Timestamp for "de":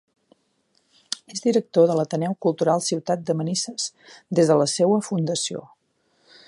1.91-1.97, 3.29-3.37, 4.53-4.57